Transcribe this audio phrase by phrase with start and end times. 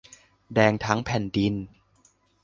[0.53, 1.53] แดงทั้งแผ่นดิน